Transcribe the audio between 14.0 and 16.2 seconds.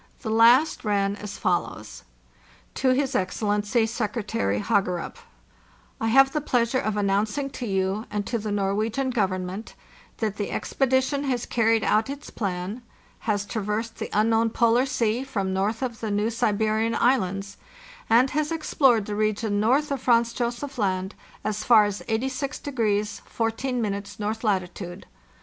unknown Polar Sea from north of the